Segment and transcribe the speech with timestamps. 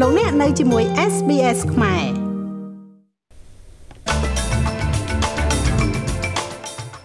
[0.00, 2.04] លោកអ្នកនៅជាមួយ SBS ខ្មែរ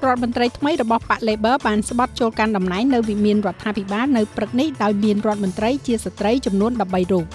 [0.05, 7.25] រដ្ឋមន្ត្រីថ្មីរបស់បក Labor បានស្បត់ចូលកាន់តំណែងនៅវិមានរដ្ឋាភិបាលនៅព្រឹកនេះដោយមានរដ្ឋមន្ត្រីជាស្ត្រីចំនួន13រូប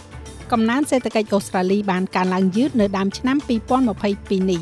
[0.52, 3.36] កំណើនសេដ្ឋកិច្ចអូស្ត្រាលីបានកើនឡើងយឺតនៅដើមឆ្នាំ
[3.88, 4.60] 2022នេះ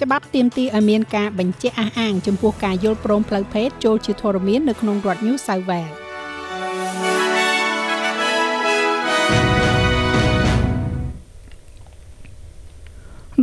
[0.00, 6.07] ច្បាប់ទាមទារឲ្យមានការបញ្ជាក់អះអាងចំពោះការយល់ព្រមផ្លូវភេទចូលជាធរមាននៅក្នុងរដ្ឋ New South Wales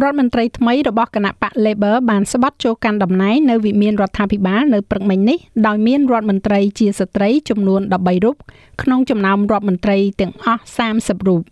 [0.05, 5.37] រដ្ឋមន្ត្រីថ្មីរបស់គណៈបក Labor បានស្បត់ចូលកាន់តំណែងនៅវិមានរដ្ឋាភិបាលនៅព្រឹកមិញនេះ
[5.67, 8.35] ដោយមានរដ្ឋមន្ត្រីជាស្ត្រីចំនួន13រូប
[8.81, 10.61] ក្នុងចំណោមរដ្ឋមន្ត្រីទាំងអស់
[10.95, 11.43] 30រូប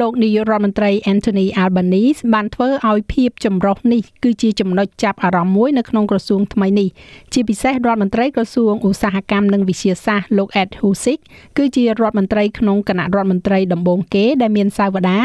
[0.00, 6.88] លោកនាយករដ្ឋមន្ត្រី Anthony Albanese បានធ្វើឲ្យភាពចម្រុះនេះគឺជាចំណុចចាប់អារម្មណ៍មួយនៅក្នុងក្រសួងថ្មីនេះ
[7.32, 11.20] ជាពិសេសរដ្ឋមន្ត្រីក្រសួងឧស្សាហកម្មនិងវិទ្យាសាស្ត្រលោក Ed Husick
[11.58, 15.18] គឺជារដ្ឋមន្ត្រីក្នុងគណៈរដ្ឋមន្ត្រីដំបូងគេដែលមានសាវតា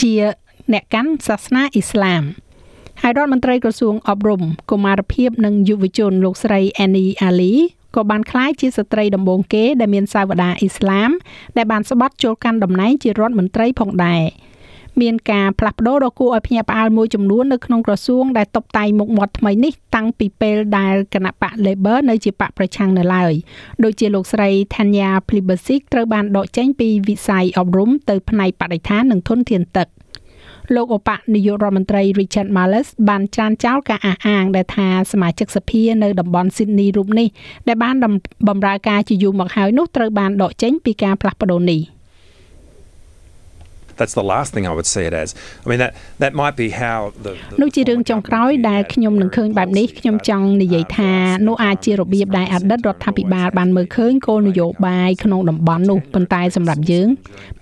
[0.00, 0.12] ជា
[0.72, 2.22] អ្នកកាន់សាសនាអ៊ីស្លាម
[3.02, 7.54] ហើយរដ្ឋមន្ត្រីក្រសួងអប់រំកុមារភាពនិងយុវជនលោកស្រី Annie Ali
[7.96, 11.10] ក៏បានក្លាយជាស្ត្រីដំបូងគេដែលមានសាវតាអ៊ីស្លាម
[11.56, 14.22] ដែលបានស្បត់ចូលកាន់តំណែងជារដ្ឋមន្ត្រីផងដែរ
[15.00, 23.32] មានការផ្លាស់ប្ដូរដ៏គួរឲ្យភ្ញាក់ផ្អើលមួយចំនួននៅក្នុងក្រសួងដែលតុបតែងមុខមាត់ថ្មីនេះតាំងពីពេលដែលគណៈបក Labor នៅជាបកប្រឆាំងនៅឡើយ
[23.84, 29.88] ដូចជាលោកស្រី Thanya Plibersik ត្រូវបានដកចេញពីវិស័យអប់រំទៅផ្នែកបរិស្ថាននិងធនធានទឹក
[30.74, 37.28] លោកឧបនាយករដ្ឋមន្ត្រី Richard Marles បានច្រានចោលការអះអាងដែលថាសមាជិកសភានៅតំបន់ Sydney រូបនេះ
[37.68, 37.94] ដែលបាន
[38.48, 41.80] បម្រើការជាយូរមកហើយនោះត្រូវបានដកចេញពីការផ្លាស់ប្ដូរនេះ។
[44.00, 45.28] that's the last thing I would see it as
[45.64, 51.12] I mean that that might be how the នោះជារឿងចុងក្រោយដែលខ្ញុំនឹងឃើញបែបនេះខ្ញុំចង់និយាយថា
[51.48, 57.08] នោះអាចជារបៀបដែលអតីតរដ្ឋាភិបាលបានមើលឃើញគោលនយោបាយក្នុងតំបន់នោះប៉ុន្តែសម្រាប់យើង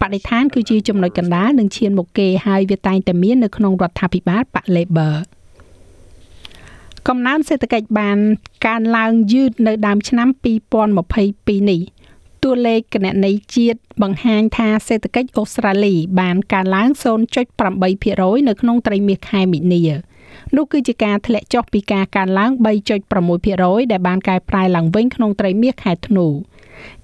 [0.00, 5.14] បដិឋានគឺជាចំណុចកណ្ដាលនឹងឈានមុខគេហើយវាតែងតែមាននៅក្នុងរដ្ឋាភិបាលបក Labor
[7.08, 8.18] កំណើនសេដ្ឋកិច្ចបាន
[8.66, 10.28] កើនឡើងយឺតនៅដើមឆ្នាំ
[10.98, 11.80] 2022នេះ
[12.48, 16.88] តួលេខគណនេយ្យជាតិបង្ហាញថាសេដ្ឋកិច្ចអូស្ត្រាលីបានកើនឡើង
[17.68, 19.82] 0.8%នៅក្នុងត្រីមាសខែមីនា
[20.56, 22.50] នោះគឺជាការធ្លាក់ចុះពីការកើនឡើង
[23.20, 26.26] 3.6%ដែលបានកែប្រែឡើងវិញក្នុងត្រីមាសខែធ្នូ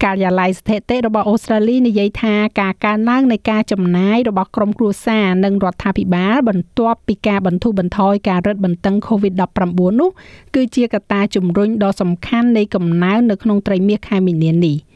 [0.04, 10.10] ការិយាល័យស្ថិតិរបស់អូស្ត្រាលីនិយាយថាការកើនឡើងនៃការចំណាយរបស់ក្រុមគ្រួសារនិងរដ្ឋាភិបាលបន្ទាប់ពីការបន្ធូរបន្ថយការរឹតបន្តឹង COVID-19 នោះ
[10.54, 14.78] គឺជាកត្តាជំរុញដ៏សំខាន់នៃកំណើននៅក្នុងត្រីមាសខែមីនានេះ។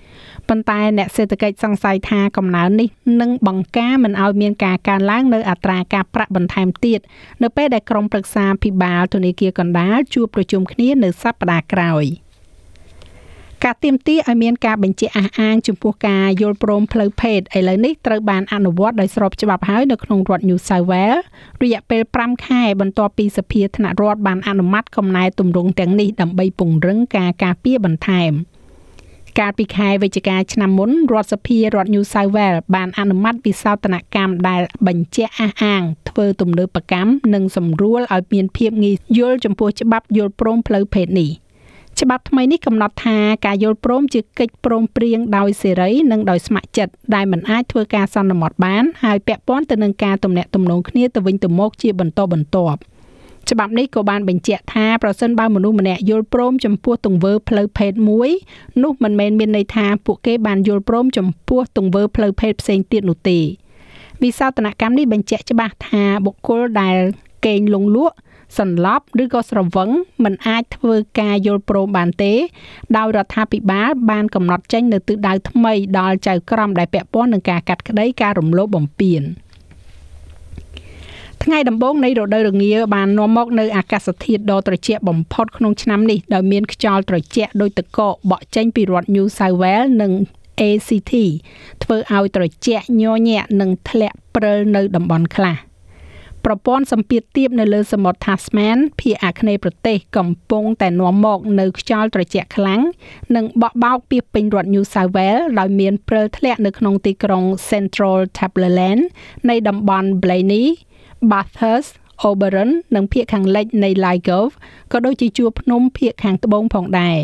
[0.48, 2.88] ប៉ុន្តែអ្នកសេដ្ឋកិច្ចសង្ស័យថាកំណើននេះ
[3.20, 7.00] នឹងបង្ការមិនឲ្យមានការកើនឡើងនៅអត្រាការប្រាក់បន្ថែមទៀត
[7.42, 12.04] នៅពេលដែលក្រុមប្រឹក្សាភិបាលធនាគារកណ្ដាលជួបប្រជុំគ្នានៅសប្តាហ៍ក្រោយ
[13.64, 21.22] ការទៀមទាឲ្យមានការបញ្ជាក់អះអាងចំពោះការយល់ព្រមផ្លូវភេទឥឡូវនេះត្រូវបានអនុវត្តដោយស្របច្បាប់ហើយនៅក្នុងរដ្ឋ New South Wales
[21.62, 28.32] រយៈពេល5ខែបន្ទាប់ពីសភាថ្នាក់រដ្ឋបានអនុម័តកំណែទម្រង់ទាំងនេះដើម្បីពង្រឹងការការពារបន្ថែម។
[29.38, 41.30] កាលពីខែវិច្ឆិកាឆ្នាំមុនរដ្ឋសភារដ្ឋ New South Wales បានអនុម័តវិសោធនកម្មដែលបញ្ជាក់អះអាងធ្វើទំនើបកម្មនិងសម្រួលឲ្យមានភាពងាយយល់ចំពោះច្បាប់យល់ព្រមផ្លូវភេទនេះ
[42.00, 52.80] ច្បាប់ថ្មីនេះកំណត់ថាការយល់ព្រមជាកិច្ចព្រមព្រៀងដោយសេរីនិងដោយស្ម័គ្រចិត្តដែលមិនអាចធ្វើការសន្មត់បានហើយពាក់ព័ន្ធទៅនឹងការទំនាក់ទំនងគ្នាទៅវិញទៅមកជាបន្តបន្ទាប់
[53.50, 58.30] ច្បាប់នេះក៏បានបញ្ជាក់ថាប្រសិនបើមនុស្សម្នាក់យល់ព្រមចំពោះទង្វើផ្លូវភេទមួយ
[58.82, 63.38] នោះមិនមែនមានន័យថាពួកគេបានយល់ព្រមចំពោះទង្វើផ្លូវភេទផ្សេងទៀតនោះទេ
[64.22, 66.96] វិសោធនកម្មនេះបញ្ជាក់ច្បាស់ថាបុគ្គលដែល
[67.46, 68.16] កេងលងលក់
[68.58, 69.88] សន្លប់ឬក៏ស្រវឹង
[70.24, 72.32] មិនអាចធ្វើការយល់ព្រមបានទេ
[72.96, 79.22] ដោយរដ្ឋាភិបាលបានកំណត់ចេញនៅទិសដៅថ្មីដល់ចៅក្រមដែលពាក់ព័ន្ធនឹងការកាត់ក្តីការរំលោភបំពាន។
[81.48, 90.12] ថ្ងៃដំបូងនៃរដូវរងាបាននាំមកនៅអាកាសធាតុដ៏ត្រជាក់បំផុតក្នុងឆ្នាំនេះដោយមានខ្យល់ត្រជាក់ដូចទឹកកកបក់ចេញពីរដ្ឋ New South Wales និង
[90.60, 91.12] ACT
[91.82, 95.56] ធ្វើឲ្យត្រជាក់ញញាក់និងធ្លាក់ព្រិលនៅតំបន់ខ្លះ
[96.44, 102.80] ប្រព័ន្ធសម្ពាធទាបនៅលើសមុទ្រ Tasman ភាគអាគ្នេយ៍ប្រទេសកំពុងតែនាំមកនៅខ្យល់ត្រជាក់ខ្លាំង
[103.36, 109.02] និងបក់បោកពីពេញរដ្ឋ New South Wales ដោយមានព្រិលធ្លាក់នៅក្នុងទីក្រុង Central Tableland
[109.48, 110.66] នៃតំបន់ Blaney
[111.30, 111.92] Bathurst
[112.28, 114.50] Oberon និងភាគខាងលិចនៃ Lygov
[114.92, 117.18] ក៏ដូចជាជួរភ្នំភាគខាងត្បូងផងដែរ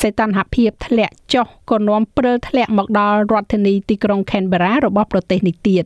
[0.00, 5.84] សេតនភាពធ្លាក់ចុះក៏នាំព្រិលធ្លាក់មកដល់រដ្ឋធានីទីក្រុង Canberra របស់ប្រទេសនេះទៀត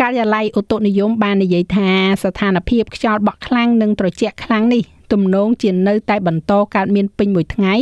[0.00, 1.90] ការិយាល័យឧតុនិយមបាននិយាយថា
[2.22, 4.82] ស្ថានភាពខ្យល់បក់ខ្លាំងនិងត្រជាក់ខ្លាំងនេះ
[5.12, 7.74] ទំនងជានៅតែបន្តកើតមានពេញមួយថ្ងៃ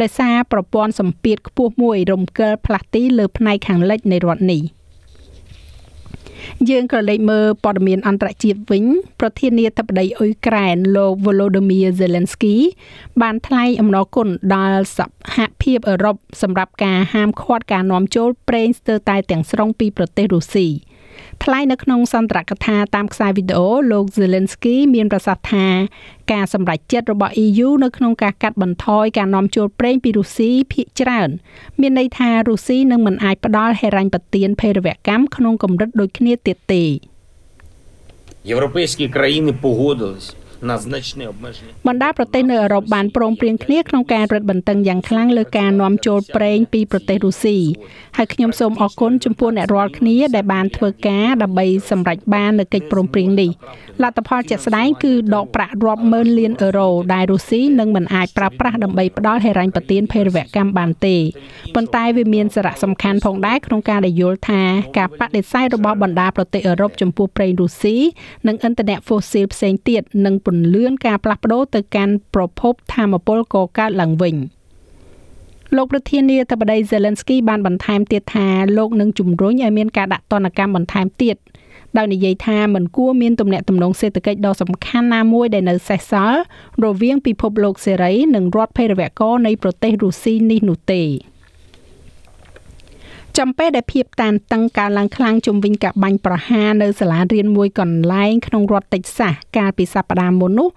[0.00, 4.62] ដោយសារប្រព័ន្ធសម្ពាធខ្ពស់មួយរំកិលផ្លាស់ទីលើផ្នែកខាងលិចនៃរដ្ឋនេះ។
[6.70, 8.84] យើងក៏លេខមើលព័ត៌មានអន្តរជាតិវិញ
[9.20, 12.56] ប្រធានាធិបតីអ៊ុយក្រែនលោក Volodymyr Zelensky
[13.22, 15.00] បានថ្លែងអំណរគុណដល់ស
[15.34, 20.68] ហភាពអឺរ៉ុបសម្រាប់ការហាមឃាត់ការនាំចូលប្រេងស្ទើរតែទាំងស្រុងពីប្រទេសរុស្ស៊ី។
[21.44, 25.66] ថ្លែងនៅក្នុងសន្ទរកថាតាមខ្សែវីដេអូលោក Zelensky មានប្រសាសន៍ថា
[26.32, 31.28] ការសម្រេចចិត្តរបស់ EU នៅក្នុងការកាត់បន្ថយការនាំចូលប្រេងពីរុស្ស៊ីភាគច្រើន
[31.80, 36.84] មានន័យថារុស្ស៊ីនឹងមិនអាចផ្ដល់ហិរញ្ញប្បទានភេរវកម្មក្នុងកម្រិតដូចគ្នាទៀតទេ
[38.54, 40.26] Европейские страны погодились
[41.88, 47.58] បណ្ដាប្រទេសនៅអឺរ៉ុបបានព្រមព្រៀងគ្នាក្នុងការរឹតបន្តឹងយ៉ាងខ្លាំងលើការនាំចូលប្រេងពីប្រទេសរុស្ស៊ី
[48.16, 53.50] ហើយខ្ញុំសូមអរគុណចំពោះអ្នករាល់គ្នាដែលបានធ្វើការដើម្បីសម្រេចបាននូវកិច្ចព្រមព្រៀងនេះ
[54.02, 61.16] លទ្ធផលជាក់ស្ដែងគឺដកប្រាក់រាប់ម៉ឺនលានអឺរ៉ូដែលរុស្ស៊ីនឹងមិនអាចប្រើប្រាស់ដើម្បីផ្ដល់ហិរញ្ញប្បទានភេរវកម្មបានទេ
[61.74, 64.62] ប៉ុន្តែវាមានសារៈសំខាន់ផងដែរក្នុងការដែលយល់ថា
[64.98, 67.96] ការបដិសេធរបស់បណ្ដាប្រទេសអឺរ៉ុបចំពោះប្រេងរុស្ស៊ី
[68.46, 74.36] និងឥន្ធនៈហ្វូស៊ីលផ្សេងទៀតនឹងពន្លឿនការផ្លាស់ប្ដូរទៅកាន់ប្រភពធម្មពលកកើតឡើងវិញ
[75.76, 78.46] លោកប្រធានាធិបតី Zelensky បានបន្ថែមទៀតថា
[78.78, 81.36] លោកនឹងជំរុញឲ្យមានការដាក់ទណ្ឌកម្មបន្ថែមទៀត
[81.96, 86.40] ដោយនិយាយថាមិនគួរមានទំនាក់ទំនងសេដ្ឋកិច្ចដ៏សំខាន់ណាមួយដែលនៅសេសសល់
[86.84, 91.02] រវាងពិភពលោកសេរីនិងរដ្ឋភេរវករនៃប្រទេសរុស្ស៊ីនេះនោះទេ។
[93.40, 100.68] ចំពេលដែលភាពតានតឹងកើនឡើងខ្លាំងជំវិញការបាញ់ប្រហារនៅសាលារៀនមួយកន្លែងក្នុងរដ្ឋតិចសាសកាលពីសប្តាហ៍មុននោះ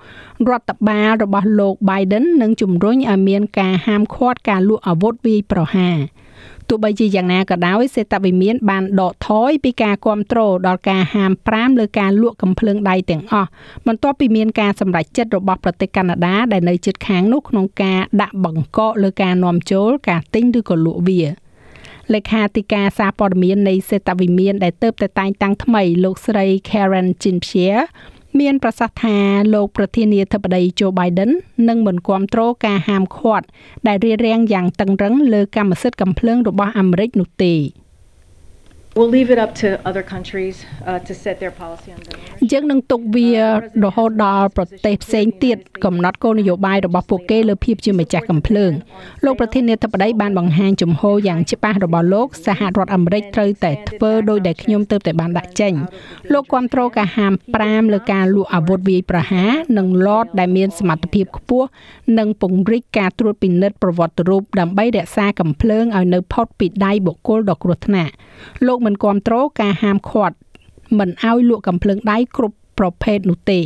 [0.50, 5.98] រដ្ឋបាលរបស់លោក Biden នឹងជំរុញឲ្យមានការហាមឃាត់ការលក់អាវុធវាយប្រហារ
[6.68, 13.50] ទោះបីជាយ៉ាងណាក៏ដោយសេតវិមានបានដកថយពីការគ្រប់គ្រងដល់ការហាម5លើការលក់កំភ្លើងដៃទាំងអស់
[13.88, 21.22] បន្ទាប់ពីមានការសម្រេចចិត្តរបស់ប្រទេសកាណាដាដែលនៅជិតខាងនោះក្នុងការដាក់បង្កកលើការនាំចូលការទិញឬក៏លក់វា។
[22.14, 27.86] លេខាធិការសារព័ត៌មាននៃសេតវិមានដែលទៅតែតែងតាំងថ្មីលោកស្រី Karen Jean-Pierre
[28.40, 29.18] មានប្រសាសន៍ថា
[29.54, 31.32] លោកប្រធានាធិបតី Joe Biden
[31.68, 33.46] នឹងមិនគ្រប់គ្រងការហាមឃាត់
[33.88, 37.54] ដែលរារាំងយ៉ាងតឹងរឹងលើកម្មសិទ្ធិកំភ្លើងរបស់អាមេរិកនោះទេ។
[38.98, 40.56] We'll leave it up to other countries
[40.90, 42.16] uh, to set their policy on gun
[42.52, 43.30] យើងនឹងទុកវា
[43.84, 48.72] រហូតដល់ប្រទេសផ្សេងទៀតកំណត់គោលនយោបាយរបស់ពួកគេលើភាពជាម្ចាស់កំភ្លើង
[49.26, 55.74] លោកប្រធានាធិបតីបានបង្ហាញជំហរយ៉ាងច្បាស់របស់លោកសហរដ្ឋអាមេរិកត្រូវតែធ្វើដោយដែលខ្ញុំទើបតែបានដាក់ចេញ
[56.34, 57.34] លោកគ្រប់គ្រងការហាម
[57.64, 61.68] 5លើការលក់អាវុធវាយប្រហារនិងឡតដែលមានសមត្ថភាពខ្ពស់
[62.18, 68.14] និងពង្រីកការត្រួតពិនិត្យប្រវត្តិរូបដើម្បីរក្សាកំភ្លើងឲ្យនៅផុតពីដៃបុគ្គលដ៏គ្រោះថ្នាក់
[68.68, 70.36] លោកមិនគ្រប់គ្រងការហាមឃាត់
[70.98, 73.62] មិនឲ្យលក់កំភ្លើងដៃគ្រប់ប្រភេទនោះទេ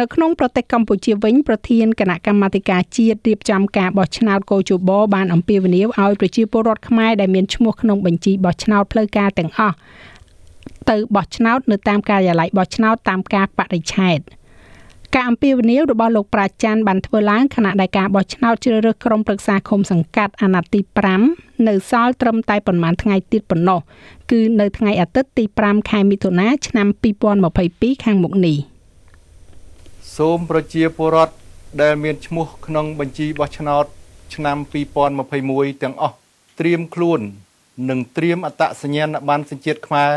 [0.00, 9.76] នៅក្នុងប្រទេសកម្ពុជាវិញប្រធានគណៈកម្មាធិការជាតិរៀបចំការបោះឆ្នោតកោជបបានអំពាវនាវឲ្យប្រជាពលរដ្ឋខ្មែរដែលមានឈ្មោះក្នុងបញ្ជីបោះឆ្នោតផ្លូវការទាំងអស់
[10.90, 14.18] ទៅបោះឆ្នោតនៅតាមការិយាល័យបោះឆ្នោតតាមការបរិច្ឆេទ
[15.14, 20.80] ការអំពាវនាវរបស់លោកប្រាច័ន្ទបានធ្វើឡើងខណៈដែលការបោះឆ្នោតជ្រើសរើសក្រុមប្រឹក្សាឃុំសង្កាត់អាណត្តិទី
[21.24, 23.80] 5នៅសល់ត្រឹមតែប្រមាណថ្ងៃទៀតប៉ុណ្ណោះ
[24.30, 26.86] គឺនៅថ្ងៃអាទិត្យទី5ខែមិថុនាឆ្នាំ
[27.46, 28.56] 2022ខាងមុខនេះ
[30.16, 31.34] សូមប្រជាពលរដ្ឋ
[31.82, 33.84] ដែលមានឈ្មោះក្នុងបញ្ជីបោះឆ្នោត
[34.34, 34.56] ឆ្នាំ
[35.20, 36.14] 2021ទាំងអស់
[36.60, 37.20] ត្រៀមខ្លួន
[37.90, 40.12] និងត្រៀមអត្តសញ្ញាណប័ណ្ណសញ្ជាតិខ្មែរ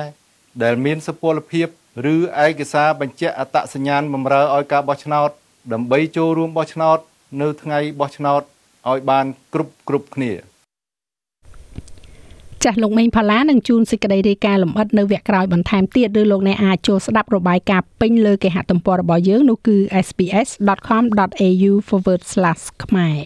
[0.64, 1.68] ដែលមានសុពលភាព
[2.14, 5.30] ឬឯកសារបញ្ជាក់អត្តសញ្ញាណបម្រើឲ្យការបោះឆ្នោត
[5.74, 6.98] ដើម្បីចូលរួមបោះឆ្នោត
[7.42, 8.42] នៅថ្ងៃបោះឆ្នោត
[8.90, 10.32] ឲ្យបានគ្រប់គ្រប់គ្នា
[12.64, 21.72] ចាស់លោកមេងផាឡានឹងជួនសេចក្តីរាយការណ៍លម្អិតនៅវគ្គក្រោយបន្ថែមទៀតឬលោកអ្នកអាចចូលស្ដាប់របាយការណ៍ពេញលើគេហទំព័ររបស់យើងនោះគឺ sps.com.au/
[22.84, 23.18] ខ្មែរ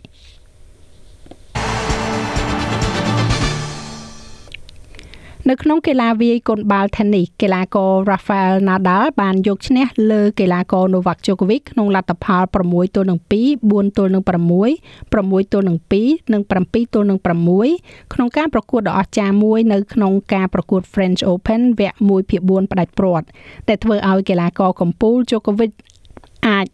[5.49, 13.33] នៅក្នុងកីឡាវាយកូនបាល់ Tennis កីឡាករ Rafael Nadal បានយកឈ្នះលើកីឡាករ Novak Djokovic ក្នុងលទ្ធផល6ទល់នឹង2
[13.71, 17.19] 4ទល់នឹង6 6ទល់នឹង2និង7ទល់នឹង
[17.65, 23.25] 6ក្នុងការប្រកួតដ៏អស្ចារ្យមួយនៅក្នុងការប្រកួត French Open វគ្គ1ភាគ4ផ្ដាច់ព្រាត់
[23.67, 25.71] ដែលធ្វើឲ្យកីឡាករកំពូល Djokovic
[26.47, 26.67] អាច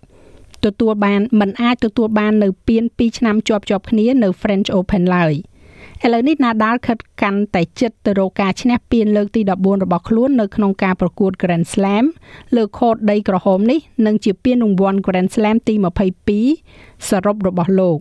[0.66, 5.36] ទទួលបានមិនអាចទទួលបាននៅពាន2ឆ្នាំជាប់ៗគ្នានៅ French Open ឡើយ។
[6.06, 12.06] ឥឡូវនេះ Nadal ខិតកាន់តែជិតទៅរកការឈ្នះពានលើកទី14របស់ខ្លួននៅក្នុងការប្រកួត Grand Slam
[12.56, 15.76] លើខូតដីក្រហមនេះនឹងជាពានរង្វាន់ Grand Slam ទី
[16.42, 18.00] 22សរុបរបស់លោក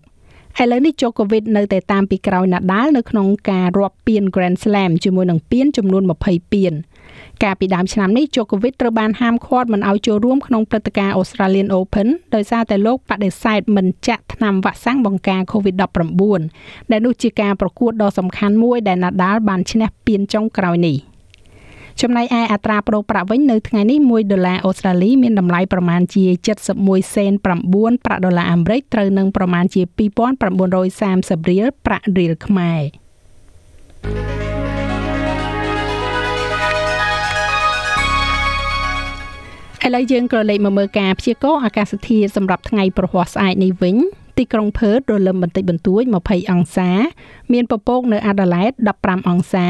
[0.61, 6.73] ឥឡូវនេះ Djokovic នៅតែតាមពីក្រោយ Nadal នៅក្នុងការរាប់ពាន Grand Slam ជាមួយនឹងពានចំនួន20ពាន
[7.43, 20.99] កាលពីដើមឆ្នាំនេះ Djokovic ត្រូវបានហាមឃាត់មិនឲ្យចូលរួមក្នុងព្រឹត្តិការណ៍ Australian Open ដោយសារតែលោកបដិសេធមិនចាក់ថ្នាំវ៉ាក់សាំងបង្ការ COVID-19 ដែលនោះជាការប្រកួតដ៏សំខាន់មួយដែល Nadal បានឈ្នះពានចុងក្រោយនេះ
[22.01, 26.25] ចំណែកឯអត្រាប្តូរប្រាក់វិញនៅថ្ងៃនេះ1ដុល្លារអូស្ត្រាលីមានតម្លៃប្រមាណជា
[26.71, 32.81] 71សេន9ប្រាក់ដុល្លារអាមេរិកត្រូវនឹងប្រមាណជា2930រៀលប្រាក់រៀលខ្មែរ
[39.87, 43.97] ឥឡូវយើងក៏លេខមកមើលការព្យាករណ៍អាកាសធាតុសម្រាប់ថ្ងៃប្រហ័សស្អែកនេះវិញ
[44.39, 46.91] ទីក្រុងផឺតរលឹមបន្តិចបន្តួច20អង្សា
[47.53, 48.71] មានពពកនៅអាដាលេដ
[49.01, 49.67] 15អង្សា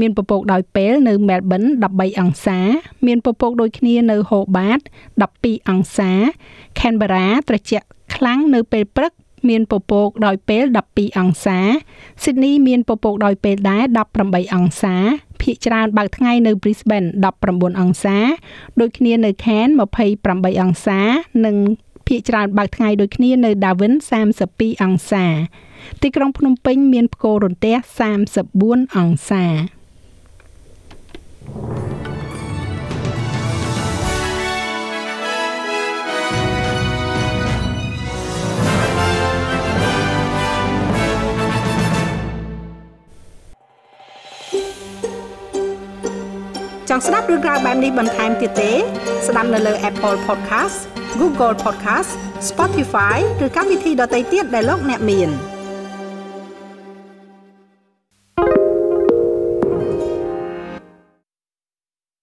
[0.00, 2.58] មានពពកដោយពេលនៅមែលប៊ន13អង្សា
[3.06, 4.78] មានពពកដូចគ្នានៅហូបាត
[5.24, 6.10] 12អង្សា
[6.78, 9.12] Canberra ត្រជាក់ខ្លាំងនៅពេលព្រឹក
[9.48, 11.58] មានពពកដោយពេល12អង្សា
[12.22, 13.84] Sydney មានពពកដោយពេលដែរ
[14.18, 14.94] 18អង្សា
[15.42, 17.08] ភាគច្រើនបើកថ្ងៃនៅ Brisbane
[17.44, 18.16] 19អង្សា
[18.80, 21.00] ដូចគ្នានៅ Cairns 28អង្សា
[21.44, 21.56] និង
[22.06, 23.94] ភាគច្រើនបើកថ្ងៃដូចគ្នានៅ Darwin
[24.38, 25.26] 32អង្សា
[26.02, 27.76] ទីក្រុងភ្នំពេញមានផ្គររន្ទះ
[28.36, 29.44] 34អង្សា
[46.94, 48.72] ចង់ស្ដាប់រឿងរ៉ាវបែបនេះបន្ថែមទៀតទេ
[49.26, 50.78] ស្ដាប់នៅលើ Apple Podcast
[51.20, 52.10] Google Podcast
[52.48, 55.30] Spotify ឬកម្មវិធីដទៃទៀតដែលលោកអ្នកមាន។